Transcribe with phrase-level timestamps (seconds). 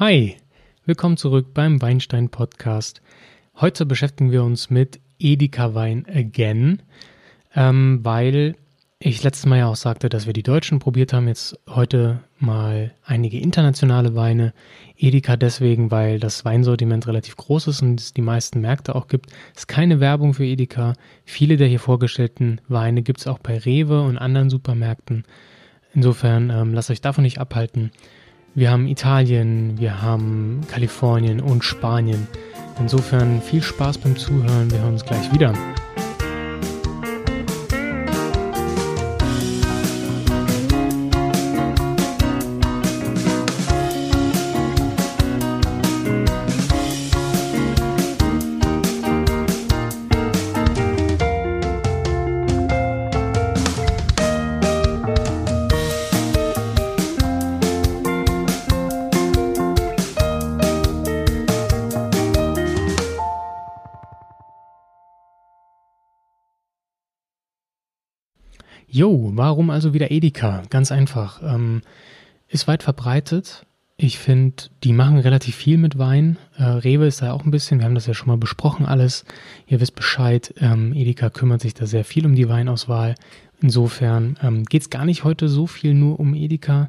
[0.00, 0.34] Hi,
[0.86, 3.00] willkommen zurück beim Weinstein Podcast.
[3.54, 6.82] Heute beschäftigen wir uns mit Edeka Wein again,
[7.54, 8.56] ähm, weil
[8.98, 11.28] ich letztes Mal ja auch sagte, dass wir die Deutschen probiert haben.
[11.28, 14.52] Jetzt heute mal einige internationale Weine.
[14.96, 19.30] Edeka deswegen, weil das Weinsortiment relativ groß ist und es die meisten Märkte auch gibt.
[19.54, 20.94] Es ist keine Werbung für Edeka.
[21.24, 25.22] Viele der hier vorgestellten Weine gibt es auch bei Rewe und anderen Supermärkten.
[25.92, 27.92] Insofern ähm, lasst euch davon nicht abhalten.
[28.56, 32.28] Wir haben Italien, wir haben Kalifornien und Spanien.
[32.78, 34.70] Insofern viel Spaß beim Zuhören.
[34.70, 35.52] Wir hören uns gleich wieder.
[68.94, 70.62] Jo, warum also wieder Edeka?
[70.70, 71.42] Ganz einfach.
[71.42, 71.82] Ähm,
[72.46, 73.66] ist weit verbreitet.
[73.96, 76.38] Ich finde, die machen relativ viel mit Wein.
[76.56, 79.24] Äh, Rewe ist da auch ein bisschen, wir haben das ja schon mal besprochen alles.
[79.66, 83.16] Ihr wisst Bescheid, ähm, Edeka kümmert sich da sehr viel um die Weinauswahl.
[83.60, 86.88] Insofern ähm, geht es gar nicht heute so viel nur um Edeka.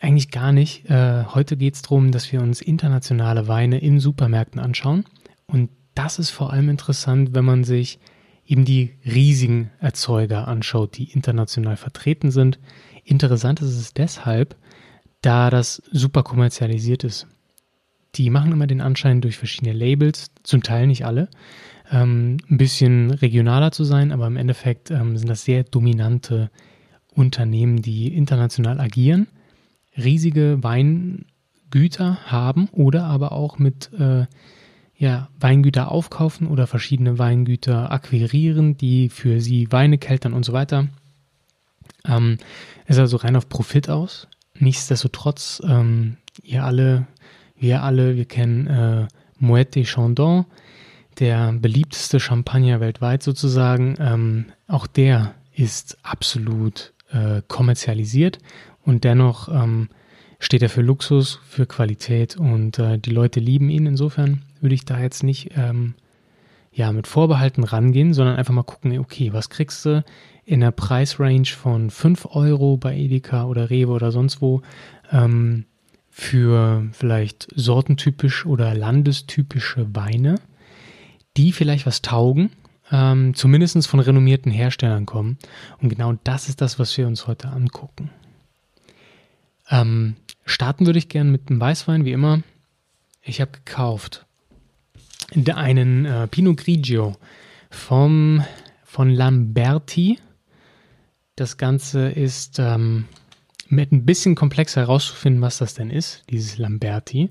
[0.00, 0.88] Eigentlich gar nicht.
[0.88, 5.04] Äh, heute geht es darum, dass wir uns internationale Weine in Supermärkten anschauen.
[5.46, 7.98] Und das ist vor allem interessant, wenn man sich
[8.50, 12.58] eben die riesigen Erzeuger anschaut, die international vertreten sind.
[13.04, 14.56] Interessant ist es deshalb,
[15.22, 17.28] da das super kommerzialisiert ist.
[18.16, 21.28] Die machen immer den Anschein durch verschiedene Labels, zum Teil nicht alle,
[21.92, 26.50] ähm, ein bisschen regionaler zu sein, aber im Endeffekt ähm, sind das sehr dominante
[27.14, 29.28] Unternehmen, die international agieren,
[29.96, 34.26] riesige Weingüter haben oder aber auch mit äh,
[35.00, 40.88] ja, Weingüter aufkaufen oder verschiedene Weingüter akquirieren, die für sie Weine keltern und so weiter.
[42.04, 42.36] Ähm,
[42.86, 44.28] ist also rein auf Profit aus.
[44.58, 47.06] Nichtsdestotrotz, ähm, ihr alle,
[47.56, 49.08] wir alle, wir kennen äh,
[49.38, 50.44] Moet de Chandon,
[51.18, 53.96] der beliebteste Champagner weltweit sozusagen.
[53.98, 58.38] Ähm, auch der ist absolut äh, kommerzialisiert
[58.84, 59.88] und dennoch ähm,
[60.40, 64.84] steht er für Luxus, für Qualität und äh, die Leute lieben ihn insofern würde ich
[64.84, 65.94] da jetzt nicht ähm,
[66.72, 70.04] ja, mit Vorbehalten rangehen, sondern einfach mal gucken, okay, was kriegst du
[70.44, 74.62] in der Preisrange von 5 Euro bei Edeka oder Rewe oder sonst wo
[75.12, 75.64] ähm,
[76.10, 80.36] für vielleicht sortentypisch oder landestypische Weine,
[81.36, 82.50] die vielleicht was taugen,
[82.90, 85.38] ähm, zumindest von renommierten Herstellern kommen.
[85.80, 88.10] Und genau das ist das, was wir uns heute angucken.
[89.70, 90.16] Ähm,
[90.50, 92.42] starten würde ich gerne mit einem Weißwein, wie immer.
[93.22, 94.26] Ich habe gekauft
[95.54, 97.16] einen äh, Pinot Grigio
[97.70, 98.44] vom,
[98.84, 100.18] von Lamberti.
[101.36, 103.06] Das Ganze ist ähm,
[103.68, 107.30] mit ein bisschen komplexer herauszufinden, was das denn ist, dieses Lamberti.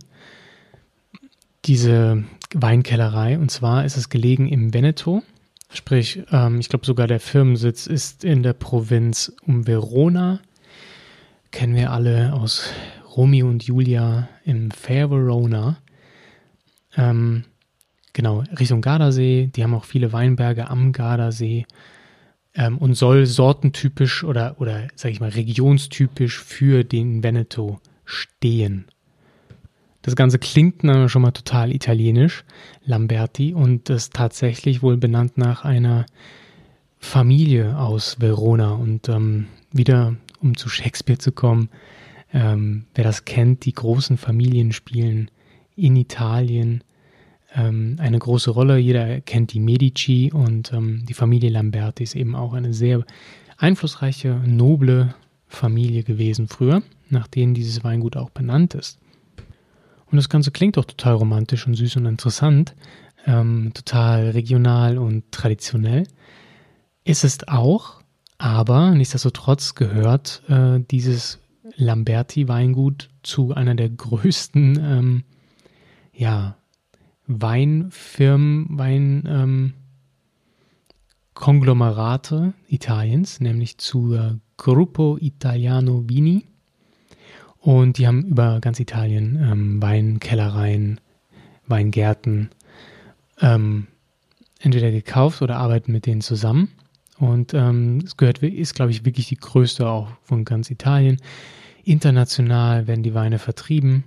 [1.66, 3.38] Diese Weinkellerei.
[3.38, 5.24] Und zwar ist es gelegen im Veneto.
[5.72, 10.40] Sprich, ähm, ich glaube sogar der Firmensitz ist in der Provinz um Verona.
[11.52, 12.72] Kennen wir alle aus
[13.16, 15.78] Romeo und Julia im Fair Verona.
[16.96, 17.44] Ähm,
[18.14, 19.50] genau, Richtung Gardasee.
[19.56, 21.66] Die haben auch viele Weinberge am Gardasee
[22.54, 28.86] ähm, und soll sortentypisch oder, oder sage ich mal, regionstypisch für den Veneto stehen.
[30.02, 32.46] Das Ganze klingt schon mal total italienisch,
[32.86, 36.06] Lamberti, und ist tatsächlich wohl benannt nach einer
[37.00, 38.72] Familie aus Verona.
[38.72, 41.70] Und ähm, wieder, um zu Shakespeare zu kommen,
[42.34, 45.32] ähm, wer das kennt, die großen Familien spielen
[45.76, 46.84] in Italien
[47.56, 48.78] ähm, eine große Rolle.
[48.78, 53.04] Jeder kennt die Medici und ähm, die Familie Lamberti ist eben auch eine sehr
[53.58, 55.16] einflussreiche, noble
[55.48, 59.00] Familie gewesen früher, nach denen dieses Weingut auch benannt ist.
[60.12, 62.76] Und das Ganze klingt auch total romantisch und süß und interessant,
[63.26, 66.06] ähm, total regional und traditionell.
[67.04, 68.02] Ist es auch,
[68.38, 71.40] aber nichtsdestotrotz gehört äh, dieses
[71.76, 75.24] Lamberti-Weingut zu einer der größten ähm,
[76.14, 76.58] ja,
[77.28, 78.78] Weinfirmen,
[81.36, 84.18] Weinkonglomerate ähm, Italiens, nämlich zu
[84.58, 86.46] Gruppo Italiano Vini.
[87.60, 91.00] Und die haben über ganz Italien ähm, Weinkellereien,
[91.68, 92.50] Weingärten
[93.42, 93.88] ähm,
[94.60, 96.70] entweder gekauft oder arbeiten mit denen zusammen.
[97.20, 101.18] Und ähm, es gehört, ist, glaube ich, wirklich die größte auch von ganz Italien.
[101.84, 104.04] International werden die Weine vertrieben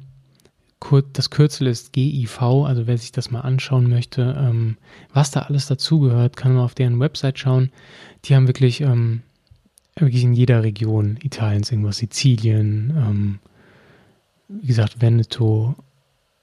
[1.13, 4.77] das Kürzel ist GIV, also wer sich das mal anschauen möchte, ähm,
[5.13, 7.71] was da alles dazugehört, kann man auf deren Website schauen.
[8.25, 9.23] Die haben wirklich, ähm,
[9.97, 13.39] wirklich in jeder Region Italiens irgendwas, Sizilien, ähm,
[14.49, 15.77] wie gesagt, Veneto,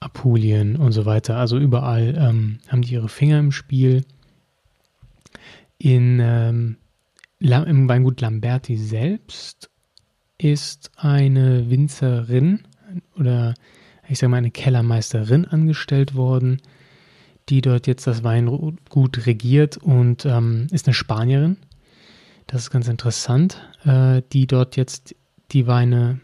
[0.00, 1.36] Apulien und so weiter.
[1.36, 4.04] Also überall ähm, haben die ihre Finger im Spiel.
[5.82, 6.76] In, ähm,
[7.38, 9.70] Im Weingut Lamberti selbst
[10.36, 12.60] ist eine Winzerin
[13.18, 13.54] oder
[14.06, 16.60] ich sage mal eine Kellermeisterin angestellt worden,
[17.48, 21.56] die dort jetzt das Weingut regiert und ähm, ist eine Spanierin.
[22.46, 25.14] Das ist ganz interessant, äh, die dort jetzt
[25.52, 26.20] die Weine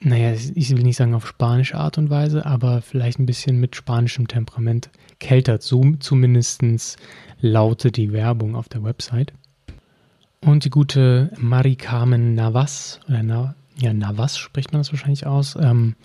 [0.00, 3.76] naja, ich will nicht sagen auf spanische Art und Weise, aber vielleicht ein bisschen mit
[3.76, 5.62] spanischem Temperament kältert.
[5.62, 6.62] So zumindest
[7.40, 9.32] lautet die Werbung auf der Website.
[10.40, 15.56] Und die gute Mari Carmen Navas, oder Na, ja, Navas spricht man das wahrscheinlich aus,
[15.56, 15.96] ähm,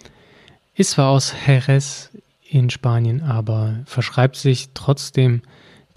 [0.73, 2.09] ist zwar aus Jerez
[2.49, 5.41] in Spanien, aber verschreibt sich trotzdem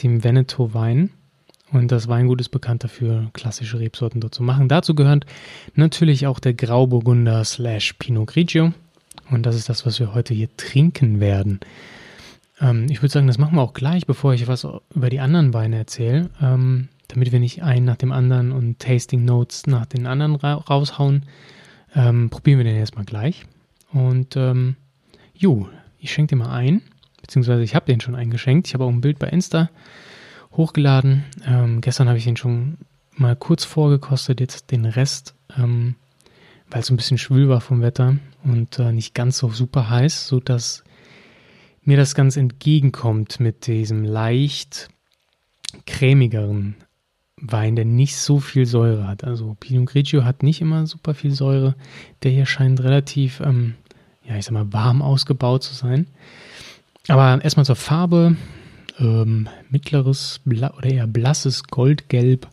[0.02, 1.10] dem Veneto-Wein.
[1.74, 4.68] Und das Weingut ist bekannt dafür, klassische Rebsorten dort zu machen.
[4.68, 5.26] Dazu gehört
[5.74, 8.72] natürlich auch der Grauburgunder slash Pinot Grigio.
[9.28, 11.58] Und das ist das, was wir heute hier trinken werden.
[12.60, 15.52] Ähm, ich würde sagen, das machen wir auch gleich, bevor ich was über die anderen
[15.52, 20.06] Weine erzähle, ähm, damit wir nicht einen nach dem anderen und Tasting Notes nach den
[20.06, 21.24] anderen ra raushauen.
[21.96, 23.46] Ähm, probieren wir den erstmal gleich.
[23.92, 24.76] Und ähm,
[25.34, 25.68] jo,
[25.98, 26.82] ich schenke den mal ein,
[27.20, 28.68] beziehungsweise ich habe den schon eingeschenkt.
[28.68, 29.70] Ich habe auch ein Bild bei Insta
[30.56, 31.24] hochgeladen.
[31.46, 32.78] Ähm, gestern habe ich ihn schon
[33.16, 35.96] mal kurz vorgekostet, jetzt den Rest, ähm,
[36.70, 40.26] weil es ein bisschen schwül war vom Wetter und äh, nicht ganz so super heiß,
[40.26, 40.84] sodass
[41.82, 44.88] mir das ganz entgegenkommt mit diesem leicht
[45.86, 46.76] cremigeren
[47.36, 49.24] Wein, der nicht so viel Säure hat.
[49.24, 51.74] Also Pinot Grigio hat nicht immer super viel Säure.
[52.22, 53.74] Der hier scheint relativ, ähm,
[54.26, 56.06] ja, ich sag mal, warm ausgebaut zu sein.
[57.08, 58.36] Aber erstmal zur Farbe
[58.98, 62.48] ähm, mittleres oder eher blasses Goldgelb.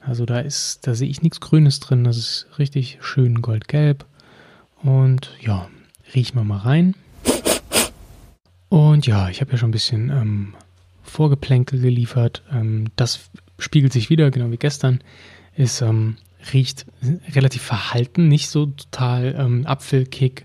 [0.00, 2.04] Also da ist, da sehe ich nichts Grünes drin.
[2.04, 4.04] Das ist richtig schön goldgelb.
[4.82, 5.68] Und ja,
[6.14, 6.94] riechen wir mal rein.
[8.68, 10.54] Und ja, ich habe ja schon ein bisschen ähm,
[11.02, 12.42] Vorgeplänkel geliefert.
[12.52, 15.00] Ähm, das spiegelt sich wieder, genau wie gestern.
[15.56, 16.16] Es ähm,
[16.52, 16.86] riecht
[17.34, 20.44] relativ verhalten, nicht so total ähm, Apfelkick,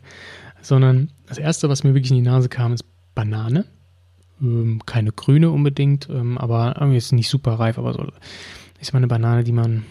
[0.62, 3.66] sondern das erste, was mir wirklich in die Nase kam, ist Banane.
[4.42, 8.06] Ähm, keine grüne unbedingt, ähm, aber irgendwie ist nicht super reif, aber so
[8.80, 9.86] ist mal eine Banane, die man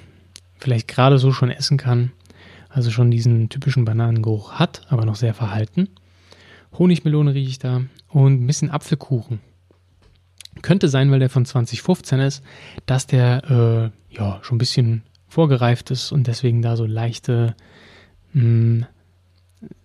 [0.58, 2.12] vielleicht gerade so schon essen kann.
[2.68, 5.88] Also schon diesen typischen Bananengeruch hat, aber noch sehr verhalten.
[6.78, 9.40] Honigmelone rieche ich da und ein bisschen Apfelkuchen.
[10.60, 12.42] Könnte sein, weil der von 2015 ist,
[12.84, 17.54] dass der äh, ja schon ein bisschen vorgereift ist und deswegen da so leichte
[18.32, 18.86] mh, hm,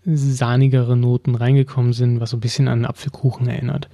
[0.05, 3.89] sahnigere Noten reingekommen sind, was so ein bisschen an Apfelkuchen erinnert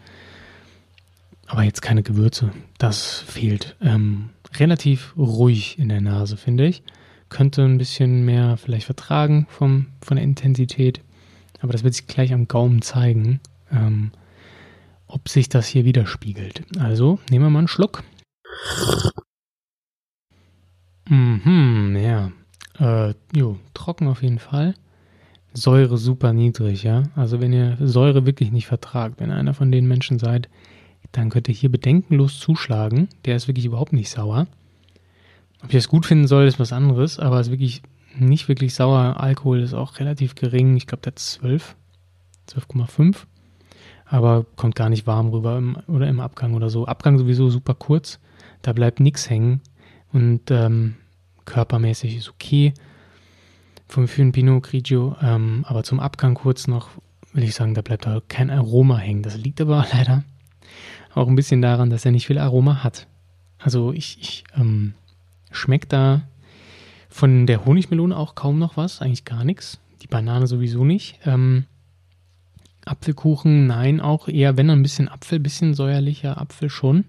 [1.50, 2.52] aber jetzt keine Gewürze.
[2.78, 3.76] Das fehlt.
[3.82, 6.84] Ähm, relativ ruhig in der Nase, finde ich.
[7.30, 11.02] Könnte ein bisschen mehr vielleicht vertragen vom, von der Intensität.
[11.60, 13.42] Aber das wird sich gleich am Gaumen zeigen,
[13.72, 14.12] ähm,
[15.08, 16.64] ob sich das hier widerspiegelt.
[16.80, 18.04] Also nehmen wir mal einen Schluck.
[21.10, 22.32] Mhm, ja.
[22.78, 24.76] Äh, jo, trocken auf jeden Fall.
[25.54, 27.04] Säure super niedrig, ja.
[27.16, 30.48] Also wenn ihr Säure wirklich nicht vertragt, wenn ihr einer von den Menschen seid,
[31.12, 33.10] dann könnt ihr hier bedenkenlos zuschlagen.
[33.26, 34.48] Der ist wirklich überhaupt nicht sauer.
[35.64, 37.82] Ob ich das gut finden soll, ist was anderes, aber es ist wirklich
[38.18, 39.20] nicht wirklich sauer.
[39.20, 40.76] Alkohol ist auch relativ gering.
[40.78, 41.76] Ich glaube, der hat 12,
[42.50, 43.26] 12,5.
[44.06, 46.86] Aber kommt gar nicht warm rüber im, oder im Abgang oder so.
[46.86, 48.20] Abgang sowieso super kurz.
[48.62, 49.62] Da bleibt nichts hängen.
[50.12, 50.96] Und ähm,
[51.46, 52.74] körpermäßig ist okay.
[53.88, 55.16] Vom für ein Pinot Grigio.
[55.22, 56.90] Ähm, aber zum Abgang kurz noch
[57.34, 59.22] will ich sagen, da bleibt da kein Aroma hängen.
[59.22, 60.24] Das liegt aber leider
[61.14, 63.08] auch ein bisschen daran, dass er nicht viel Aroma hat.
[63.58, 64.94] Also ich, ich ähm,
[65.52, 66.22] schmecke da
[67.10, 69.80] von der Honigmelone auch kaum noch was, eigentlich gar nichts.
[70.02, 71.20] Die Banane sowieso nicht.
[71.26, 71.66] Ähm,
[72.86, 77.06] Apfelkuchen, nein, auch eher, wenn ein bisschen Apfel, bisschen säuerlicher Apfel schon.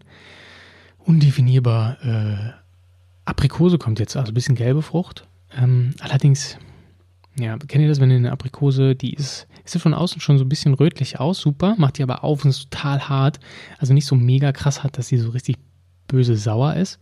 [0.99, 2.05] Undefinierbar.
[2.05, 2.53] Äh,
[3.25, 5.27] Aprikose kommt jetzt, also ein bisschen gelbe Frucht.
[5.57, 6.59] Ähm, allerdings,
[7.39, 10.45] ja, kennt ihr das, wenn ihr eine Aprikose, die ist Sieht von außen schon so
[10.45, 13.41] ein bisschen rötlich aus, super, macht die aber auf und ist total hart.
[13.79, 15.57] Also nicht so mega krass hart, dass sie so richtig
[16.09, 16.99] böse sauer ist.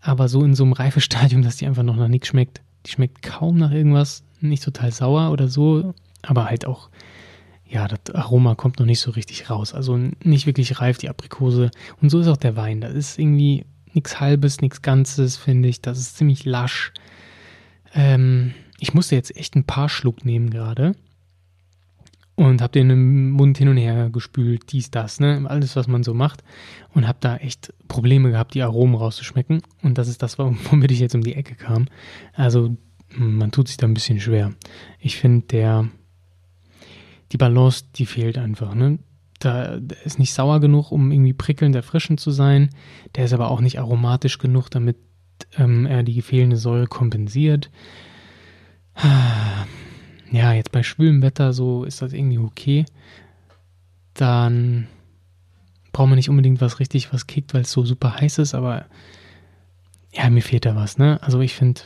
[0.00, 2.60] Aber so in so einem Reifestadium, dass die einfach noch nach nichts schmeckt.
[2.84, 6.90] Die schmeckt kaum nach irgendwas, nicht total sauer oder so, aber halt auch,
[7.68, 9.74] ja, das Aroma kommt noch nicht so richtig raus.
[9.74, 11.70] Also nicht wirklich reif, die Aprikose.
[12.00, 12.80] Und so ist auch der Wein.
[12.80, 15.80] Das ist irgendwie nichts Halbes, nichts Ganzes, finde ich.
[15.80, 16.92] Das ist ziemlich lasch.
[17.94, 20.94] Ähm, ich musste jetzt echt ein paar Schluck nehmen gerade
[22.36, 26.04] und habe den im Mund hin und her gespült, dies, das, ne, alles, was man
[26.04, 26.44] so macht
[26.94, 31.00] und habe da echt Probleme gehabt, die Aromen rauszuschmecken und das ist das, womit ich
[31.00, 31.86] jetzt um die Ecke kam.
[32.34, 32.76] Also
[33.16, 34.52] man tut sich da ein bisschen schwer.
[35.00, 35.88] Ich finde, der
[37.32, 38.98] die Balance, die fehlt einfach, ne?
[39.38, 42.70] Da der ist nicht sauer genug, um irgendwie prickelnd erfrischend zu sein.
[43.14, 44.96] Der ist aber auch nicht aromatisch genug, damit
[45.58, 47.70] ähm, er die fehlende Säure kompensiert.
[50.30, 52.84] Ja, jetzt bei schwülem Wetter so ist das irgendwie okay.
[54.14, 54.88] Dann
[55.92, 58.86] braucht man nicht unbedingt was richtig, was kickt, weil es so super heiß ist, aber
[60.12, 61.18] ja, mir fehlt da was, ne?
[61.22, 61.82] Also ich finde,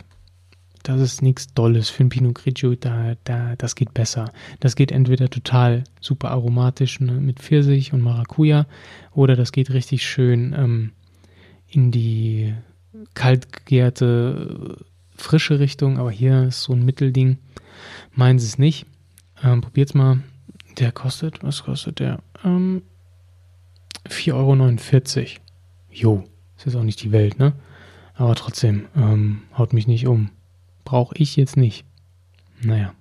[0.83, 4.33] das ist nichts Dolles für ein Pinot Grigio, da, da, das geht besser.
[4.61, 8.67] Das geht entweder total super aromatisch ne, mit Pfirsich und Maracuja
[9.13, 10.93] oder das geht richtig schön ähm,
[11.69, 12.55] in die
[13.15, 14.79] kaltgegärte,
[15.15, 17.39] frische Richtung, aber hier ist so ein Mittelding.
[18.13, 18.87] Meinen Sie es nicht?
[19.43, 20.23] Ähm, probiert's mal.
[20.79, 22.21] Der kostet, was kostet der?
[22.45, 22.83] Ähm,
[24.09, 25.41] 4,49 Euro.
[25.91, 26.25] Jo,
[26.57, 27.55] ist jetzt auch nicht die Welt, ne?
[28.15, 30.31] Aber trotzdem, ähm, haut mich nicht um.
[30.85, 31.85] Brauche ich jetzt nicht.
[32.63, 32.93] Naja.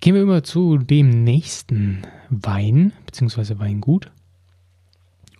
[0.00, 4.10] Gehen wir über zu dem nächsten Wein, beziehungsweise Weingut.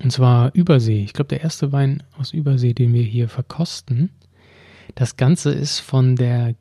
[0.02, 1.02] Und zwar Übersee.
[1.02, 4.10] Ich glaube, der erste Wein aus Übersee, den wir hier verkosten.
[4.94, 6.54] Das Ganze ist von der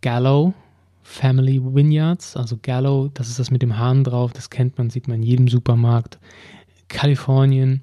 [0.00, 0.54] Gallo
[1.02, 5.08] Family Vineyards, also Gallo, das ist das mit dem Hahn drauf, das kennt man, sieht
[5.08, 6.18] man in jedem Supermarkt.
[6.88, 7.82] Kalifornien.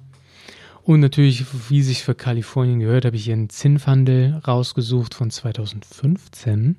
[0.82, 6.76] Und natürlich, wie sich für Kalifornien gehört, habe ich hier einen Zinnfandel rausgesucht von 2015.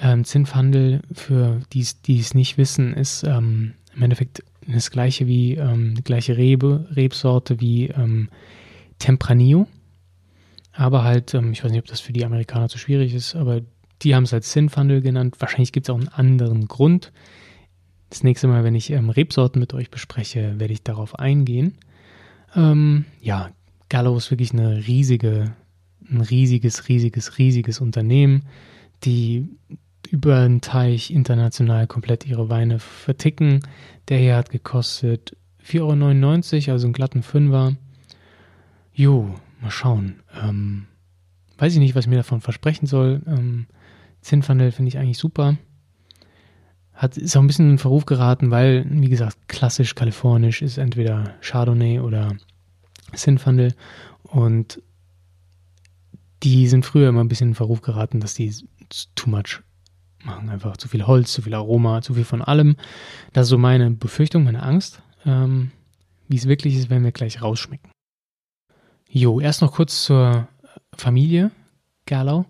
[0.00, 5.94] Ähm, Zinnfandel, für die es nicht wissen, ist ähm, im Endeffekt das gleiche wie ähm,
[5.94, 8.28] die gleiche Rebe, Rebsorte wie ähm,
[8.98, 9.66] Tempranillo.
[10.72, 13.62] Aber halt, ähm, ich weiß nicht, ob das für die Amerikaner zu schwierig ist, aber
[14.02, 15.36] die haben es als Zinfandel genannt.
[15.38, 17.12] Wahrscheinlich gibt es auch einen anderen Grund.
[18.10, 21.74] Das nächste Mal, wenn ich ähm, Rebsorten mit euch bespreche, werde ich darauf eingehen.
[22.54, 23.50] Ähm, ja,
[23.88, 25.52] Gallo ist wirklich eine riesige,
[26.10, 28.44] ein riesiges, riesiges, riesiges Unternehmen,
[29.04, 29.48] die
[30.10, 33.60] über den Teich international komplett ihre Weine verticken.
[34.08, 37.76] Der hier hat gekostet 4,99 Euro, also einen glatten Fünfer.
[38.94, 40.20] Jo, mal schauen.
[40.42, 40.86] Ähm,
[41.58, 43.20] weiß ich nicht, was ich mir davon versprechen soll.
[43.26, 43.66] Ähm,
[44.28, 45.56] Zinfandel finde ich eigentlich super.
[46.92, 51.34] Hat, ist auch ein bisschen in Verruf geraten, weil, wie gesagt, klassisch kalifornisch ist entweder
[51.40, 52.36] Chardonnay oder
[53.14, 53.74] Zinfandel.
[54.24, 54.82] Und
[56.42, 58.54] die sind früher immer ein bisschen in Verruf geraten, dass die
[59.14, 59.62] too much
[60.24, 60.50] machen.
[60.50, 62.76] Einfach zu viel Holz, zu viel Aroma, zu viel von allem.
[63.32, 65.00] Das ist so meine Befürchtung, meine Angst.
[65.24, 65.70] Ähm,
[66.28, 67.90] wie es wirklich ist, werden wir gleich rausschmecken.
[69.08, 70.48] Jo, erst noch kurz zur
[70.94, 71.50] Familie
[72.04, 72.44] Gallo.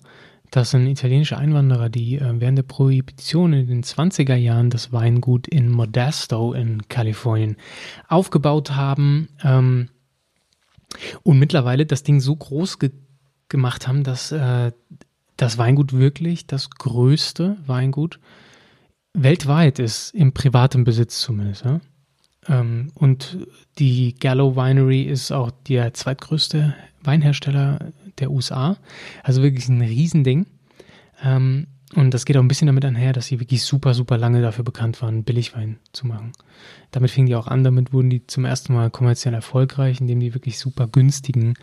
[0.51, 5.47] Das sind italienische Einwanderer, die äh, während der Prohibition in den 20er Jahren das Weingut
[5.47, 7.57] in Modesto in Kalifornien
[8.09, 9.91] aufgebaut haben ähm,
[11.23, 12.91] und mittlerweile das Ding so groß ge
[13.51, 14.73] gemacht haben, dass äh,
[15.39, 18.21] das Weingut wirklich das größte Weingut
[19.15, 21.65] weltweit ist, im privaten Besitz zumindest.
[21.65, 21.81] Ja?
[22.47, 23.39] Ähm, und
[23.79, 28.77] die Gallo Winery ist auch der zweitgrößte Weinhersteller der USA.
[29.23, 30.47] Also wirklich ein Riesending.
[31.23, 34.43] Ähm, und das geht auch ein bisschen damit einher, dass sie wirklich super, super lange
[34.43, 36.33] dafür bekannt waren, Billigwein zu machen.
[36.91, 40.35] Damit fingen die auch an, damit wurden die zum ersten Mal kommerziell erfolgreich, indem die
[40.35, 41.55] wirklich super günstigen,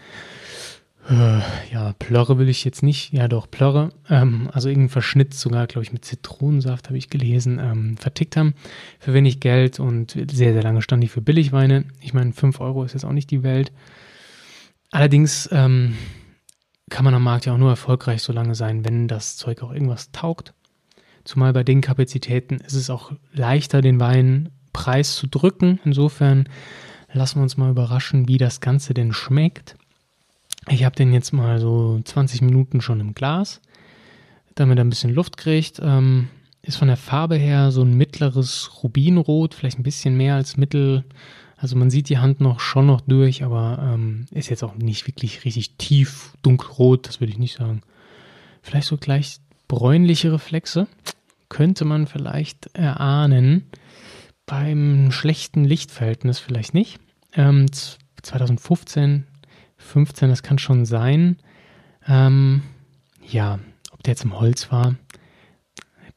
[1.09, 1.39] äh,
[1.71, 5.83] ja, Plörre will ich jetzt nicht, ja doch, Plörre, ähm, also irgendeinen Verschnitt sogar, glaube
[5.83, 8.55] ich, mit Zitronensaft, habe ich gelesen, ähm, vertickt haben
[8.99, 11.85] für wenig Geld und sehr, sehr lange stand die für Billigweine.
[12.01, 13.71] Ich meine, 5 Euro ist jetzt auch nicht die Welt.
[14.89, 15.95] Allerdings ähm,
[16.89, 19.71] kann man am Markt ja auch nur erfolgreich so lange sein, wenn das Zeug auch
[19.71, 20.53] irgendwas taugt.
[21.23, 25.79] Zumal bei den Kapazitäten ist es auch leichter, den Weinpreis zu drücken.
[25.83, 26.47] Insofern
[27.11, 29.75] lassen wir uns mal überraschen, wie das Ganze denn schmeckt.
[30.69, 33.61] Ich habe den jetzt mal so 20 Minuten schon im Glas,
[34.53, 35.79] damit er ein bisschen Luft kriegt.
[35.81, 36.29] Ähm,
[36.61, 41.05] ist von der Farbe her so ein mittleres Rubinrot, vielleicht ein bisschen mehr als mittel
[41.57, 45.07] also man sieht die Hand noch schon noch durch, aber ähm, ist jetzt auch nicht
[45.07, 47.81] wirklich richtig tief dunkelrot, das würde ich nicht sagen.
[48.61, 50.87] Vielleicht so gleich bräunliche Reflexe
[51.49, 53.65] könnte man vielleicht erahnen.
[54.45, 56.99] Beim schlechten Lichtverhältnis vielleicht nicht.
[57.33, 57.67] Ähm,
[58.21, 59.25] 2015,
[59.77, 61.37] 15, das kann schon sein.
[62.07, 62.63] Ähm,
[63.27, 63.59] ja,
[63.91, 64.95] ob der jetzt im Holz war,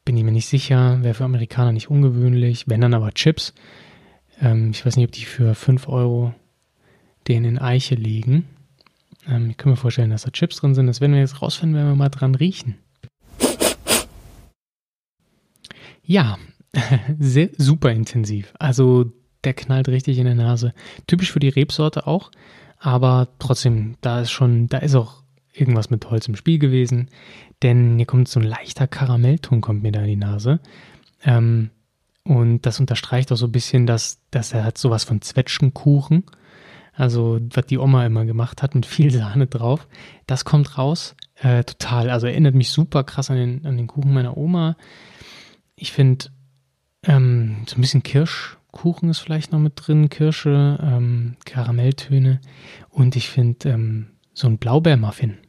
[0.05, 1.01] bin ich mir nicht sicher.
[1.01, 2.67] Wäre für Amerikaner nicht ungewöhnlich.
[2.67, 3.53] Wenn dann aber Chips.
[4.41, 6.33] Ähm, ich weiß nicht, ob die für 5 Euro
[7.27, 8.45] den in Eiche legen.
[9.27, 10.87] Ähm, ich kann mir vorstellen, dass da Chips drin sind.
[10.87, 12.75] Das werden wir jetzt rausfinden, wenn wir mal dran riechen.
[16.03, 16.37] Ja,
[17.19, 18.53] sehr, super intensiv.
[18.57, 19.11] Also
[19.43, 20.73] der knallt richtig in der Nase.
[21.07, 22.31] Typisch für die Rebsorte auch,
[22.79, 27.09] aber trotzdem, da ist schon, da ist auch irgendwas mit Holz im Spiel gewesen,
[27.61, 30.59] denn hier kommt so ein leichter Karamellton kommt mir da in die Nase.
[31.23, 31.69] Ähm,
[32.29, 36.25] und das unterstreicht auch so ein bisschen, dass, dass er hat sowas von Zwetschgenkuchen.
[36.93, 39.87] Also, was die Oma immer gemacht hat, mit viel Sahne drauf.
[40.27, 41.15] Das kommt raus.
[41.33, 42.11] Äh, total.
[42.11, 44.77] Also erinnert mich super krass an den, an den Kuchen meiner Oma.
[45.75, 46.25] Ich finde,
[47.01, 52.41] ähm, so ein bisschen Kirschkuchen ist vielleicht noch mit drin, Kirsche, ähm, Karamelltöne.
[52.89, 55.39] Und ich finde ähm, so ein Blaubeermuffin,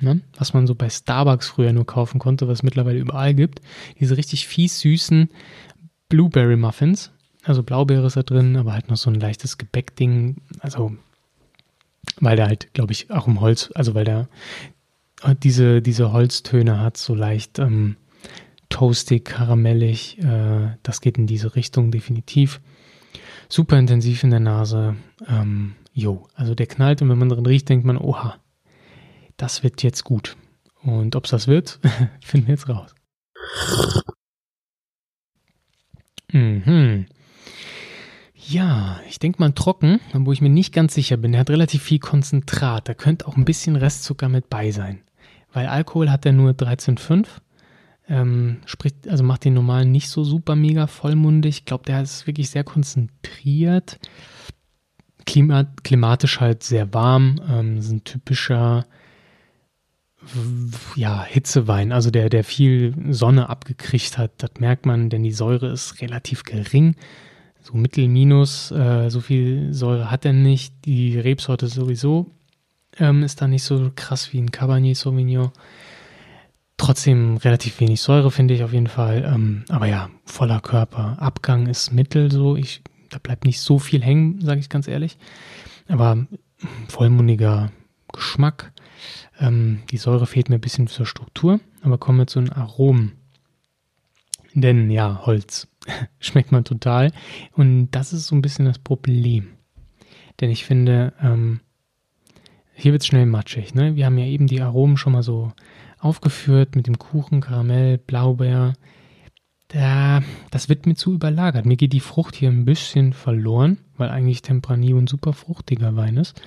[0.00, 0.22] ne?
[0.38, 3.60] was man so bei Starbucks früher nur kaufen konnte, was es mittlerweile überall gibt.
[4.00, 5.28] Diese richtig fies süßen
[6.08, 7.10] Blueberry Muffins.
[7.44, 10.36] Also Blaubeere ist da drin, aber halt noch so ein leichtes Gebäckding.
[10.60, 10.96] Also,
[12.20, 14.28] weil der halt, glaube ich, auch im Holz, also weil der
[15.42, 17.96] diese, diese Holztöne hat, so leicht ähm,
[18.68, 20.18] toastig, karamellig.
[20.18, 22.60] Äh, das geht in diese Richtung definitiv.
[23.48, 24.96] Super intensiv in der Nase.
[25.28, 28.36] Ähm, jo, also der knallt und wenn man drin riecht, denkt man, oha,
[29.36, 30.36] das wird jetzt gut.
[30.82, 31.78] Und ob es das wird,
[32.20, 32.94] finden wir jetzt raus.
[36.34, 37.06] Mhm.
[38.34, 41.32] Ja, ich denke mal trocken, wo ich mir nicht ganz sicher bin.
[41.32, 42.88] Der hat relativ viel Konzentrat.
[42.88, 45.00] Da könnte auch ein bisschen Restzucker mit bei sein.
[45.52, 47.26] Weil Alkohol hat er nur 13,5.
[48.06, 51.58] Ähm, spricht, also macht den normalen nicht so super mega vollmundig.
[51.58, 53.98] Ich glaube, der ist wirklich sehr konzentriert.
[55.24, 57.40] Klima, klimatisch halt sehr warm.
[57.48, 58.84] Ähm, ist ein typischer
[60.96, 65.68] ja, Hitzewein, also der, der viel Sonne abgekriegt hat, das merkt man, denn die Säure
[65.68, 66.96] ist relativ gering.
[67.60, 70.74] So Mittel minus, äh, so viel Säure hat er nicht.
[70.84, 72.30] Die Rebsorte sowieso
[72.98, 75.50] ähm, ist da nicht so krass wie ein Cabernet Sauvignon.
[76.76, 79.24] Trotzdem relativ wenig Säure, finde ich auf jeden Fall.
[79.32, 81.16] Ähm, aber ja, voller Körper.
[81.20, 82.56] Abgang ist mittel so.
[82.56, 85.16] Ich, da bleibt nicht so viel hängen, sage ich ganz ehrlich.
[85.88, 86.26] Aber
[86.88, 87.70] vollmundiger
[88.12, 88.72] Geschmack.
[89.40, 93.12] Ähm, die Säure fehlt mir ein bisschen zur Struktur, aber kommen wir zu den Aromen.
[94.54, 95.68] Denn ja, Holz
[96.20, 97.10] schmeckt man total.
[97.52, 99.48] Und das ist so ein bisschen das Problem.
[100.40, 101.60] Denn ich finde, ähm,
[102.74, 103.74] hier wird es schnell matschig.
[103.74, 103.96] Ne?
[103.96, 105.52] Wir haben ja eben die Aromen schon mal so
[105.98, 108.74] aufgeführt mit dem Kuchen, Karamell, Blaubeer.
[109.68, 111.66] Da, das wird mir zu überlagert.
[111.66, 116.16] Mir geht die Frucht hier ein bisschen verloren, weil eigentlich Tempranillo ein super fruchtiger Wein
[116.16, 116.40] ist.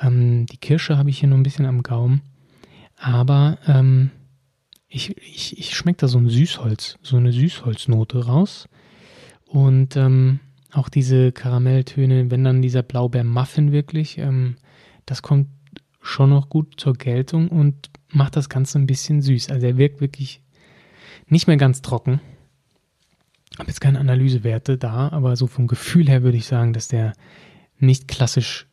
[0.00, 2.22] Ähm, die Kirsche habe ich hier noch ein bisschen am Gaumen.
[2.96, 4.10] Aber ähm,
[4.88, 8.68] ich, ich, ich schmecke da so ein Süßholz, so eine Süßholznote raus.
[9.46, 10.40] Und ähm,
[10.72, 14.56] auch diese Karamelltöne, wenn dann dieser Blaubeer-Muffin wirklich, ähm,
[15.04, 15.48] das kommt
[16.00, 19.50] schon noch gut zur Geltung und macht das Ganze ein bisschen süß.
[19.50, 20.40] Also er wirkt wirklich
[21.28, 22.20] nicht mehr ganz trocken.
[23.58, 27.14] Habe jetzt keine Analysewerte da, aber so vom Gefühl her würde ich sagen, dass der
[27.78, 28.66] nicht klassisch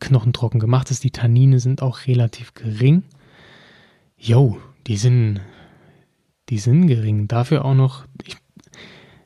[0.00, 1.04] knochentrocken gemacht ist.
[1.04, 3.04] Die Tannine sind auch relativ gering.
[4.16, 5.40] Jo, die sind,
[6.48, 7.28] die sind gering.
[7.28, 8.36] Dafür auch noch, ich,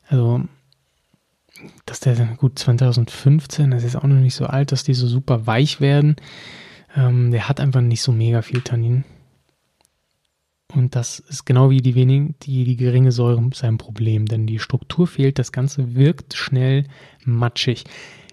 [0.08, 0.42] also,
[1.86, 5.46] dass der gut 2015, das ist auch noch nicht so alt, dass die so super
[5.46, 6.16] weich werden.
[6.94, 9.04] Ähm, der hat einfach nicht so mega viel Tannin.
[10.74, 14.58] Und das ist genau wie die, wenig, die, die geringe Säure sein Problem, denn die
[14.58, 16.84] Struktur fehlt, das Ganze wirkt schnell
[17.24, 17.84] matschig.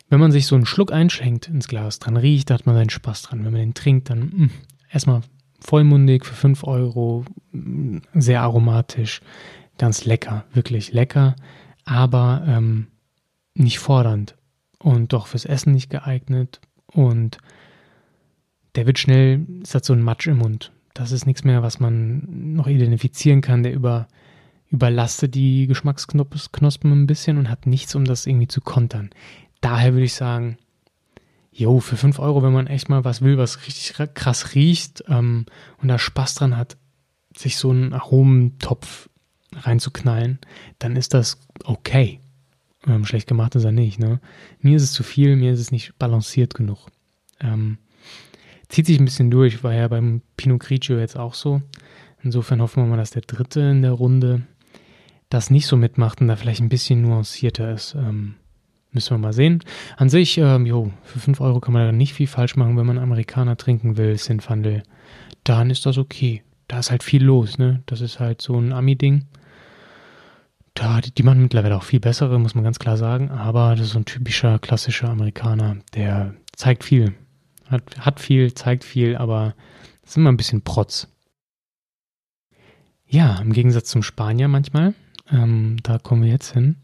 [0.09, 2.89] Wenn man sich so einen Schluck einschenkt ins Glas, dran riecht, da hat man seinen
[2.89, 3.45] Spaß dran.
[3.45, 4.51] Wenn man den trinkt, dann mh, mm,
[4.91, 5.21] erstmal
[5.59, 9.21] vollmundig für 5 Euro, mm, sehr aromatisch,
[9.77, 11.35] ganz lecker, wirklich lecker,
[11.85, 12.87] aber ähm,
[13.55, 14.35] nicht fordernd
[14.79, 17.37] und doch fürs Essen nicht geeignet und
[18.75, 20.71] der wird schnell, es hat so ein Matsch im Mund.
[20.93, 23.63] Das ist nichts mehr, was man noch identifizieren kann.
[23.63, 24.07] Der über,
[24.69, 29.09] überlastet die Geschmacksknospen ein bisschen und hat nichts, um das irgendwie zu kontern.
[29.61, 30.57] Daher würde ich sagen,
[31.51, 35.45] jo, für 5 Euro, wenn man echt mal was will, was richtig krass riecht ähm,
[35.81, 36.77] und da Spaß dran hat,
[37.35, 39.09] sich so einen Aromentopf
[39.55, 40.39] reinzuknallen,
[40.79, 42.19] dann ist das okay.
[42.85, 43.99] Ähm, schlecht gemacht ist er nicht.
[43.99, 44.19] Ne?
[44.59, 46.87] Mir ist es zu viel, mir ist es nicht balanciert genug.
[47.39, 47.77] Ähm,
[48.73, 51.61] zieht sich ein bisschen durch, war ja beim Pinot Grigio jetzt auch so.
[52.23, 54.41] Insofern hoffen wir mal, dass der Dritte in der Runde
[55.29, 57.93] das nicht so mitmacht und da vielleicht ein bisschen nuancierter ist.
[57.93, 58.35] Ähm,
[58.91, 59.63] müssen wir mal sehen.
[59.97, 62.85] An sich, ähm, jo, für 5 Euro kann man da nicht viel falsch machen, wenn
[62.87, 64.81] man Amerikaner trinken will, Sinfandel.
[65.43, 66.41] Dann ist das okay.
[66.67, 67.83] Da ist halt viel los, ne?
[67.85, 69.25] Das ist halt so ein Ami-Ding.
[70.73, 73.29] Da, die, die machen mittlerweile auch viel bessere, muss man ganz klar sagen.
[73.29, 77.13] Aber das ist so ein typischer, klassischer Amerikaner, der zeigt viel.
[77.69, 79.55] Hat, hat viel, zeigt viel, aber
[80.03, 81.07] ist immer ein bisschen Protz.
[83.07, 84.95] Ja, im Gegensatz zum Spanier manchmal
[85.29, 86.77] Ähm, da kommen wir jetzt hin.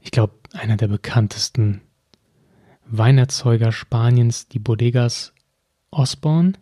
[0.00, 1.80] Ich glaube, einer der bekanntesten
[2.86, 5.32] Weinerzeuger Spaniens, die Bodegas
[5.90, 6.54] Osborne.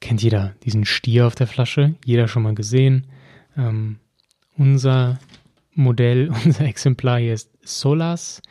[0.00, 3.06] Kennt jeder diesen Stier auf der Flasche, jeder schon mal gesehen.
[3.56, 3.98] Ähm,
[4.56, 5.18] unser
[5.74, 8.42] Modell, unser Exemplar hier ist Solas.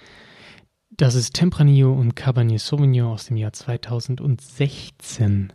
[0.98, 5.54] Das ist Tempranillo und Cabernet Sauvignon aus dem Jahr 2016.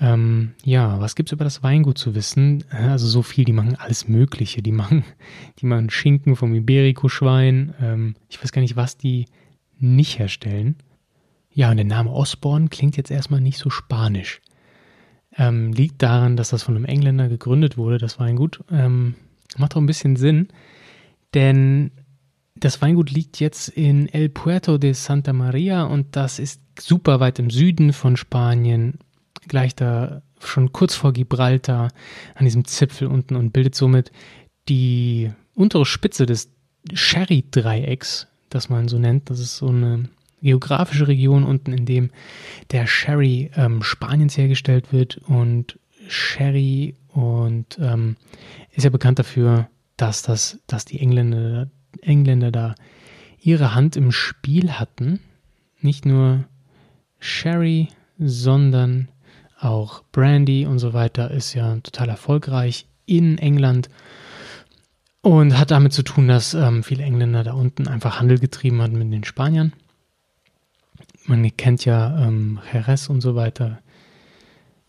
[0.00, 2.64] Ähm, ja, was gibt es über das Weingut zu wissen?
[2.70, 4.62] Also so viel, die machen alles Mögliche.
[4.62, 5.04] Die machen,
[5.60, 7.74] die machen Schinken vom Iberico-Schwein.
[7.80, 9.26] Ähm, ich weiß gar nicht, was die
[9.78, 10.76] nicht herstellen.
[11.52, 14.40] Ja, und der Name Osborne klingt jetzt erstmal nicht so spanisch.
[15.36, 18.64] Ähm, liegt daran, dass das von einem Engländer gegründet wurde, das Weingut.
[18.70, 19.16] Ähm,
[19.58, 20.48] macht auch ein bisschen Sinn,
[21.34, 21.90] denn
[22.54, 27.38] das Weingut liegt jetzt in El Puerto de Santa Maria und das ist super weit
[27.38, 28.98] im Süden von Spanien,
[29.48, 31.88] gleich da schon kurz vor Gibraltar
[32.34, 34.12] an diesem Zipfel unten und bildet somit
[34.68, 36.50] die untere Spitze des
[36.92, 39.30] Sherry-Dreiecks, das man so nennt.
[39.30, 40.08] Das ist so eine
[40.40, 42.10] geografische Region unten, in dem
[42.70, 48.16] der Sherry ähm, Spaniens hergestellt wird und Sherry und ähm,
[48.72, 52.74] ist ja bekannt dafür, dass das, dass die Engländer, Engländer da
[53.40, 55.20] ihre Hand im Spiel hatten.
[55.80, 56.44] Nicht nur
[57.18, 59.08] Sherry, sondern
[59.58, 63.88] auch Brandy und so weiter ist ja total erfolgreich in England
[65.20, 68.98] und hat damit zu tun, dass ähm, viele Engländer da unten einfach Handel getrieben haben
[68.98, 69.72] mit den Spaniern
[71.26, 73.80] man kennt ja ähm, Jerez und so weiter.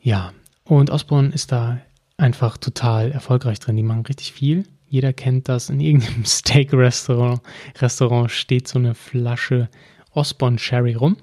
[0.01, 1.79] Ja, und Osborne ist da
[2.17, 3.77] einfach total erfolgreich drin.
[3.77, 4.65] Die machen richtig viel.
[4.93, 5.71] Jeder kennt das.
[5.71, 7.41] In irgendeinem Steak-Restaurant
[7.81, 9.67] Restaurant steht so eine Flasche
[10.11, 11.17] Osborne Sherry rum.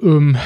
[0.00, 0.36] Ähm,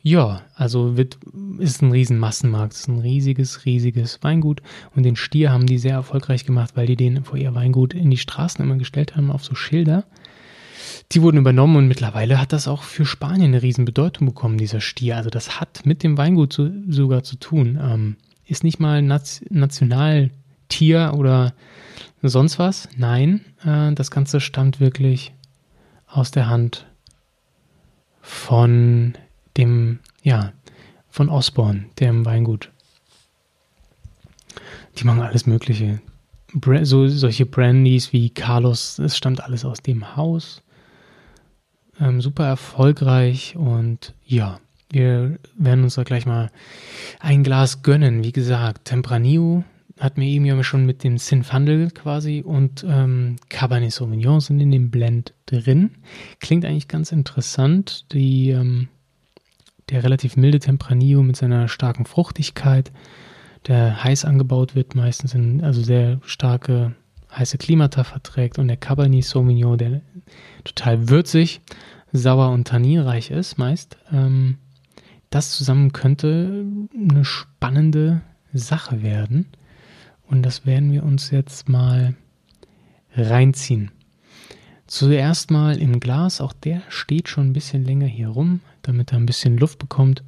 [0.00, 1.18] ja, also wird,
[1.58, 2.72] ist ein riesen Massenmarkt.
[2.72, 4.62] ist ein riesiges, riesiges Weingut.
[4.96, 8.10] Und den Stier haben die sehr erfolgreich gemacht, weil die den vor ihr Weingut in
[8.10, 10.06] die Straßen immer gestellt haben auf so Schilder.
[11.12, 15.18] Die wurden übernommen und mittlerweile hat das auch für Spanien eine Riesenbedeutung bekommen, dieser Stier.
[15.18, 17.78] Also das hat mit dem Weingut zu, sogar zu tun.
[17.82, 19.42] Ähm, ist nicht mal Naz
[20.70, 21.52] Nationaltier oder
[22.22, 22.88] sonst was.
[22.96, 25.32] Nein, äh, das Ganze stammt wirklich
[26.06, 26.86] aus der Hand
[28.20, 29.14] von
[29.56, 30.52] dem, ja,
[31.08, 32.70] von Osborne, dem Weingut.
[34.98, 36.00] Die machen alles Mögliche.
[36.82, 40.62] So, solche Brandys wie Carlos, es stammt alles aus dem Haus
[42.00, 44.58] ähm, super erfolgreich und ja,
[44.90, 46.50] wir werden uns da gleich mal
[47.20, 48.24] ein Glas gönnen.
[48.24, 49.62] Wie gesagt, Tempranillo
[50.00, 54.70] hat mir eben ja schon mit dem Sinfandel quasi und ähm, Cabernet Sauvignon sind in
[54.70, 55.90] dem Blend drin.
[56.40, 58.10] Klingt eigentlich ganz interessant.
[58.12, 58.88] Die, ähm,
[59.90, 62.92] der relativ milde Tempranillo mit seiner starken Fruchtigkeit,
[63.68, 66.94] der heiß angebaut wird, meistens in also sehr starke
[67.30, 70.00] heiße Klimata verträgt und der Cabernet Sauvignon, der
[70.64, 71.60] total würzig,
[72.10, 73.98] sauer und tanninreich ist meist.
[74.10, 74.56] Ähm,
[75.28, 79.46] das zusammen könnte eine spannende Sache werden.
[80.30, 82.14] Und das werden wir uns jetzt mal
[83.14, 83.90] reinziehen.
[84.86, 89.18] Zuerst mal im Glas, auch der steht schon ein bisschen länger hier rum, damit er
[89.18, 90.22] ein bisschen Luft bekommt.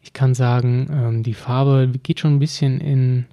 [0.00, 3.26] Ich kann sagen, ähm, die Farbe geht schon ein bisschen in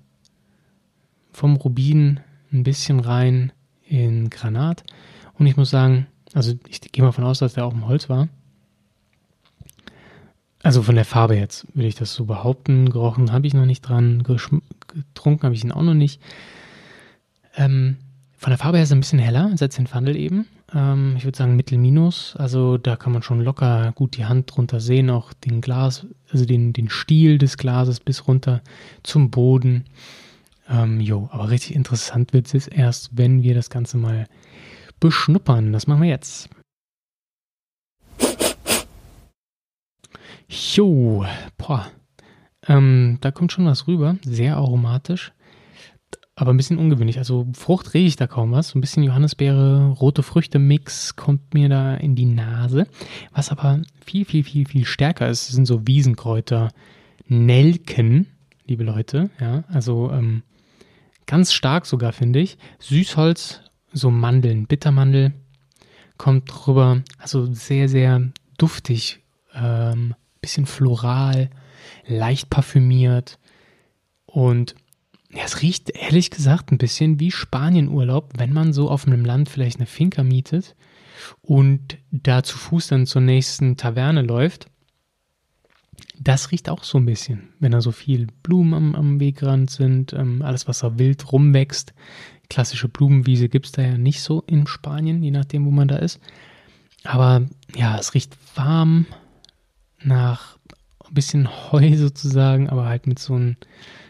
[1.32, 2.20] vom Rubin
[2.52, 3.54] ein bisschen rein
[3.86, 4.84] in Granat.
[5.36, 8.10] Und ich muss sagen, also ich gehe mal von aus, dass der auch im Holz
[8.10, 8.28] war.
[10.62, 12.90] Also von der Farbe jetzt würde ich das so behaupten.
[12.90, 14.24] Gerochen habe ich noch nicht dran,
[14.90, 16.22] getrunken habe ich ihn auch noch nicht.
[17.56, 17.98] Ähm,
[18.38, 20.48] von der Farbe her ist er ein bisschen heller als den Fandel eben.
[20.74, 22.36] Ähm, ich würde sagen Mittel-Minus.
[22.38, 26.46] Also da kann man schon locker gut die Hand drunter sehen, auch den Glas, also
[26.46, 28.62] den, den Stiel des Glases bis runter
[29.04, 29.86] zum Boden.
[30.70, 34.28] Ähm, jo, aber richtig interessant wird es erst, wenn wir das Ganze mal
[35.00, 35.74] beschnuppern.
[35.74, 36.50] Das machen wir jetzt.
[40.48, 41.26] Jo,
[41.58, 41.92] boah.
[42.70, 44.16] Ähm, da kommt schon was rüber.
[44.24, 45.34] Sehr aromatisch.
[46.36, 47.18] Aber ein bisschen ungewöhnlich.
[47.18, 48.70] Also Frucht rieche ich da kaum was.
[48.70, 52.88] So ein bisschen Johannisbeere, rote Früchte-Mix kommt mir da in die Nase.
[53.34, 56.70] Was aber viel, viel, viel, viel stärker ist, sind so Wiesenkräuter,
[57.28, 58.28] Nelken,
[58.66, 59.30] liebe Leute.
[59.42, 60.44] Ja, also ähm,
[61.26, 62.58] ganz stark sogar, finde ich.
[62.80, 65.34] Süßholz, so Mandeln, Bittermandel
[66.18, 67.04] kommt drüber.
[67.18, 69.20] Also sehr, sehr duftig,
[69.54, 71.50] ähm, bisschen floral,
[72.08, 73.40] leicht parfümiert
[74.26, 74.76] und
[75.32, 79.50] ja, es riecht ehrlich gesagt ein bisschen wie Spanienurlaub, wenn man so auf einem Land
[79.50, 80.76] vielleicht eine Finca mietet
[81.42, 84.68] und da zu Fuß dann zur nächsten Taverne läuft
[86.20, 90.14] das riecht auch so ein bisschen, wenn da so viel Blumen am, am Wegrand sind,
[90.14, 91.94] ähm, alles, was da wild rumwächst.
[92.50, 95.98] Klassische Blumenwiese gibt es da ja nicht so in Spanien, je nachdem, wo man da
[95.98, 96.20] ist.
[97.04, 99.06] Aber ja, es riecht warm
[100.02, 100.58] nach
[101.10, 103.58] ein bisschen Heu sozusagen, aber halt mit so einem,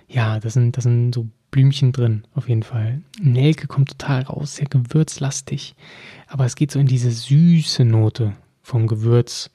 [0.07, 3.01] ja, das sind, das sind so Blümchen drin, auf jeden Fall.
[3.19, 5.75] Nelke kommt total raus, sehr gewürzlastig.
[6.27, 9.49] Aber es geht so in diese süße Note vom Gewürz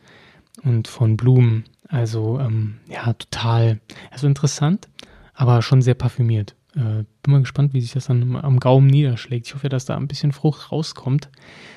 [0.63, 1.65] und von Blumen.
[1.89, 3.81] Also ähm, ja, total,
[4.11, 4.89] also interessant,
[5.35, 6.57] aber schon sehr parfümiert.
[6.75, 9.47] Äh, bin mal gespannt, wie sich das dann am Gaumen niederschlägt.
[9.47, 11.31] Ich hoffe, dass da ein bisschen Frucht rauskommt.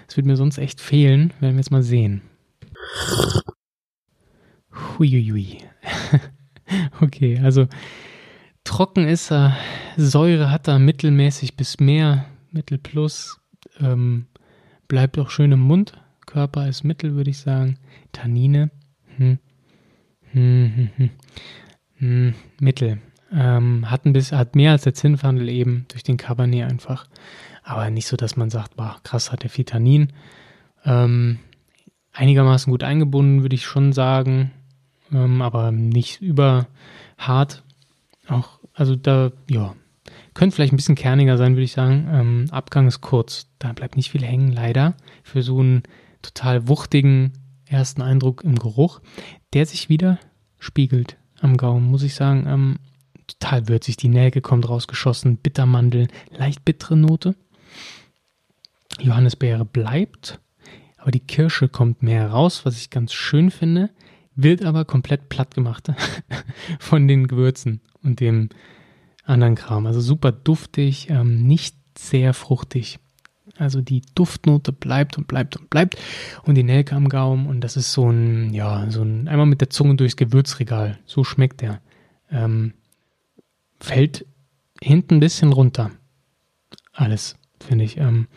[0.08, 1.34] Das wird mir sonst echt fehlen.
[1.40, 2.22] Werden wir jetzt mal sehen.
[4.98, 5.60] Huiuiui.
[7.02, 7.68] okay, also
[8.64, 9.56] trocken ist er,
[9.96, 13.40] Säure hat er mittelmäßig bis mehr, Mittel plus,
[13.80, 14.28] ähm,
[14.88, 15.94] bleibt auch schön im Mund.
[16.26, 17.78] Körper ist Mittel, würde ich sagen.
[18.12, 18.70] Tannine,
[19.18, 19.40] hm.
[20.32, 21.10] Hm, hm, hm.
[21.98, 23.00] hm Mittel.
[23.32, 27.08] Ähm, hat, ein bisschen, hat mehr als der Zinnfandel eben durch den Cabernet einfach.
[27.64, 30.14] Aber nicht so, dass man sagt, boah, krass, hat der viel Tannin.
[30.86, 31.40] Ähm,
[32.14, 34.52] einigermaßen gut eingebunden, würde ich schon sagen.
[35.12, 36.68] Ähm, aber nicht über
[37.18, 37.64] hart.
[38.28, 39.76] Auch, also da, ja,
[40.34, 42.08] könnte vielleicht ein bisschen kerniger sein, würde ich sagen.
[42.12, 43.48] Ähm, Abgang ist kurz.
[43.60, 44.96] Da bleibt nicht viel hängen, leider.
[45.24, 45.84] Für so einen
[46.22, 47.34] total wuchtigen
[47.66, 49.02] ersten Eindruck im Geruch,
[49.54, 50.20] der sich wieder
[50.60, 52.46] spiegelt am Gaumen, muss ich sagen.
[52.48, 52.76] Ähm,
[53.28, 53.98] total würzig.
[53.98, 57.36] Die Nelke kommt rausgeschossen, Bittermandel, leicht bittere Note.
[59.00, 60.40] Johannisbeere bleibt,
[60.98, 63.92] aber die Kirsche kommt mehr raus, was ich ganz schön finde,
[64.38, 65.92] wird aber komplett platt gemacht
[66.80, 68.50] von den Gewürzen und dem
[69.26, 69.86] anderen Kram.
[69.86, 73.00] Also super duftig, ähm, nicht sehr fruchtig.
[73.58, 75.98] Also die Duftnote bleibt und bleibt und bleibt
[76.44, 79.62] und die Nelke am Gaumen und das ist so ein, ja, so ein, einmal mit
[79.62, 81.00] der Zunge durchs Gewürzregal.
[81.06, 81.82] So schmeckt der.
[82.30, 82.74] Ähm,
[83.80, 84.26] fällt
[84.82, 85.92] hinten ein bisschen runter.
[86.94, 87.98] Alles, finde ich.
[87.98, 88.28] Ähm,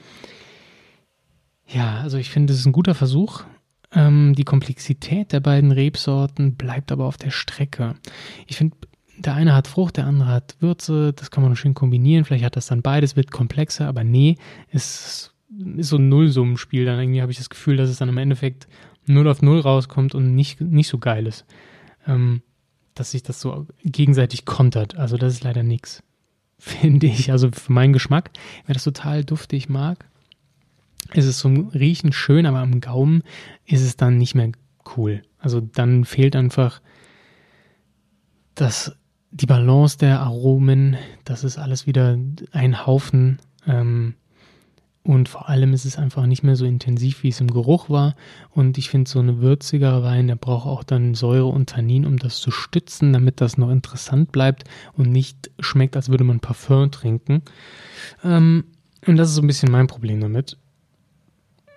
[1.66, 3.44] ja, also ich finde, es ist ein guter Versuch.
[3.92, 7.96] Ähm, die Komplexität der beiden Rebsorten bleibt aber auf der Strecke.
[8.46, 8.76] Ich finde,
[9.18, 12.24] der eine hat Frucht, der andere hat Würze, das kann man schön kombinieren.
[12.24, 14.37] Vielleicht hat das dann beides, wird komplexer, aber nee,
[14.70, 15.33] es
[15.76, 16.85] ist so ein Nullsummenspiel.
[16.85, 18.68] Dann irgendwie habe ich das Gefühl, dass es dann im Endeffekt
[19.07, 21.44] 0 auf 0 rauskommt und nicht, nicht so geil ist.
[22.07, 22.42] Ähm,
[22.94, 24.96] dass sich das so gegenseitig kontert.
[24.96, 26.03] Also das ist leider nichts,
[26.59, 27.31] finde ich.
[27.31, 28.31] Also für meinen Geschmack,
[28.66, 30.10] wer das total duftig mag,
[31.14, 33.22] ist es zum Riechen schön, aber am Gaumen
[33.66, 34.52] ist es dann nicht mehr
[34.96, 35.22] cool.
[35.38, 36.80] Also dann fehlt einfach
[38.54, 38.94] das
[39.32, 42.18] die Balance der Aromen, das ist alles wieder
[42.52, 43.38] ein Haufen.
[43.66, 44.14] Ähm,
[45.02, 48.14] und vor allem ist es einfach nicht mehr so intensiv, wie es im Geruch war.
[48.50, 52.18] Und ich finde, so ein würziger Wein, der braucht auch dann Säure und Tannin, um
[52.18, 56.90] das zu stützen, damit das noch interessant bleibt und nicht schmeckt, als würde man Parfum
[56.90, 57.42] trinken.
[58.22, 58.64] Ähm,
[59.06, 60.58] und das ist so ein bisschen mein Problem damit.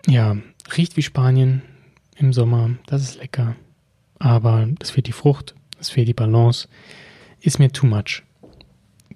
[0.08, 0.38] Ja,
[0.76, 1.62] riecht wie Spanien
[2.16, 3.56] im Sommer, das ist lecker.
[4.20, 6.68] Aber es fehlt die Frucht, es fehlt die Balance
[7.44, 8.24] ist mir too much.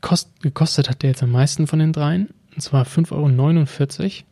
[0.02, 2.30] Kost, gekostet hat der jetzt am meisten von den dreien.
[2.54, 4.26] Und zwar 5,49 Euro.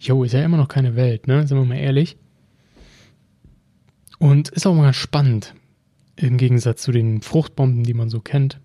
[0.00, 1.46] Jo, ist ja immer noch keine Welt, ne?
[1.46, 2.16] Sind wir mal ehrlich.
[4.18, 5.54] Und ist auch mal spannend.
[6.16, 8.60] Im Gegensatz zu den Fruchtbomben, die man so kennt.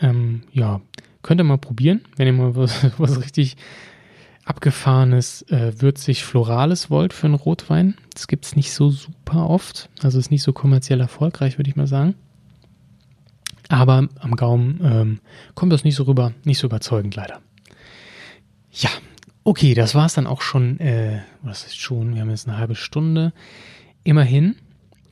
[0.00, 0.82] Ähm, ja,
[1.22, 3.56] könnt ihr mal probieren, wenn ihr mal was, was richtig
[4.44, 7.96] abgefahrenes, äh, würzig Florales wollt für einen Rotwein.
[8.12, 9.88] Das gibt es nicht so super oft.
[10.02, 12.14] Also ist nicht so kommerziell erfolgreich, würde ich mal sagen.
[13.68, 15.20] Aber am Gaumen ähm,
[15.54, 17.40] kommt das nicht so rüber, nicht so überzeugend leider.
[18.70, 18.90] Ja,
[19.44, 22.58] okay, das war es dann auch schon, äh, was ist schon, wir haben jetzt eine
[22.58, 23.32] halbe Stunde.
[24.02, 24.56] Immerhin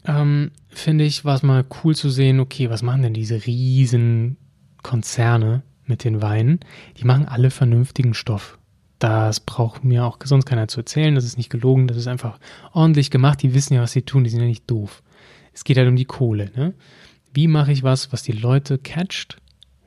[0.05, 4.37] ähm, finde ich, war es mal cool zu sehen, okay, was machen denn diese riesen
[4.83, 6.61] Konzerne mit den Weinen?
[6.99, 8.59] Die machen alle vernünftigen Stoff.
[9.03, 11.17] Das braucht mir auch sonst keiner zu erzählen.
[11.17, 12.38] Das ist nicht gelogen, das ist einfach
[12.73, 13.43] ordentlich gemacht.
[13.43, 15.03] Die wissen ja, was sie tun, die sind ja nicht doof.
[15.53, 16.73] Es geht halt um die Kohle, ne?
[17.35, 19.38] wie mache ich was, was die Leute catcht,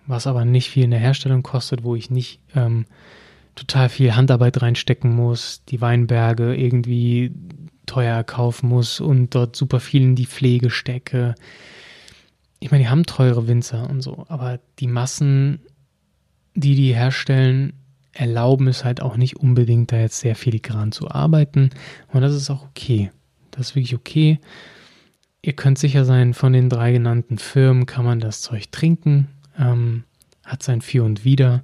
[0.06, 2.88] was aber nicht viel in der Herstellung kostet, wo ich nicht ähm,
[3.56, 7.32] total viel Handarbeit reinstecken muss, die Weinberge irgendwie
[7.86, 11.36] teuer kaufen muss und dort super viel in die Pflege stecke.
[12.60, 15.62] Ich meine, die haben teure Winzer und so, aber die Massen,
[16.54, 17.72] die die herstellen,
[18.16, 21.70] erlauben es halt auch nicht unbedingt, da jetzt sehr filigran zu arbeiten.
[22.12, 23.12] Und das ist auch okay.
[23.52, 24.40] Das ist wirklich okay.
[25.42, 29.28] Ihr könnt sicher sein, von den drei genannten Firmen kann man das Zeug trinken,
[29.60, 30.06] ähm,
[30.44, 31.64] hat sein Für und Wider.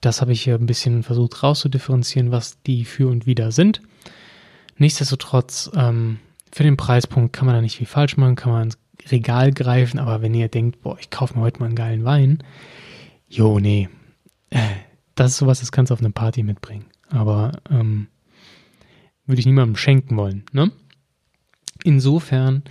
[0.00, 3.80] Das habe ich hier ein bisschen versucht rauszudifferenzieren, was die Für und Wider sind.
[4.76, 6.18] Nichtsdestotrotz, ähm,
[6.52, 8.74] für den Preispunkt kann man da nicht viel falsch machen, kann man
[9.10, 12.38] Regal greifen, aber wenn ihr denkt, boah, ich kaufe mir heute mal einen geilen Wein,
[13.28, 13.88] jo, nee,
[15.14, 16.86] das ist sowas, das kannst du auf eine Party mitbringen.
[17.10, 18.08] Aber ähm,
[19.26, 20.44] würde ich niemandem schenken wollen.
[20.52, 20.70] Ne?
[21.84, 22.62] Insofern,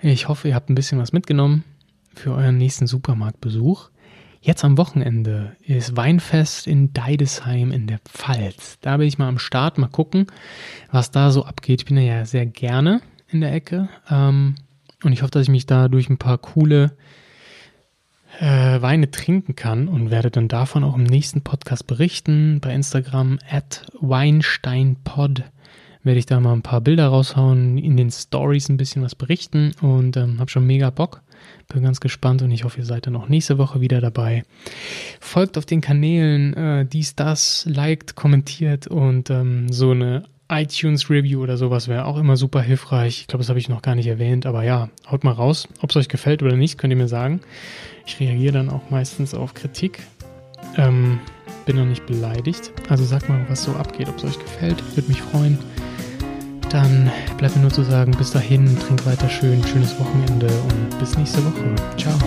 [0.00, 1.64] ich hoffe, ihr habt ein bisschen was mitgenommen
[2.14, 3.90] für euren nächsten Supermarktbesuch.
[4.42, 8.78] Jetzt am Wochenende ist Weinfest in Deidesheim in der Pfalz.
[8.80, 10.26] Da bin ich mal am Start, mal gucken,
[10.90, 11.82] was da so abgeht.
[11.82, 14.54] Ich bin ja sehr gerne in der Ecke ähm,
[15.04, 16.96] und ich hoffe, dass ich mich da durch ein paar coole
[18.40, 22.58] äh, Weine trinken kann und werde dann davon auch im nächsten Podcast berichten.
[22.60, 25.44] Bei Instagram at WeinsteinPod
[26.02, 29.72] werde ich da mal ein paar Bilder raushauen, in den Stories ein bisschen was berichten
[29.82, 31.20] und ähm, habe schon mega Bock.
[31.68, 34.44] Bin ganz gespannt und ich hoffe, ihr seid dann auch nächste Woche wieder dabei.
[35.20, 41.56] Folgt auf den Kanälen, äh, dies, das, liked, kommentiert und ähm, so eine iTunes-Review oder
[41.56, 43.20] sowas wäre auch immer super hilfreich.
[43.20, 45.68] Ich glaube, das habe ich noch gar nicht erwähnt, aber ja, haut mal raus.
[45.80, 47.40] Ob es euch gefällt oder nicht, könnt ihr mir sagen.
[48.06, 50.00] Ich reagiere dann auch meistens auf Kritik.
[50.76, 51.20] Ähm,
[51.66, 52.72] bin noch nicht beleidigt.
[52.88, 54.82] Also sagt mal, was so abgeht, ob es euch gefällt.
[54.96, 55.58] Würde mich freuen.
[56.70, 61.16] Dann bleibt mir nur zu sagen, bis dahin, trinkt weiter schön, schönes Wochenende und bis
[61.16, 61.74] nächste Woche.
[61.96, 62.18] Ciao.